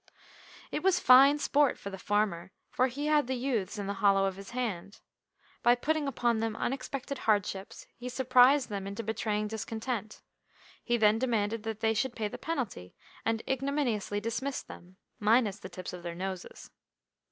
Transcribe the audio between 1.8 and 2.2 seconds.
the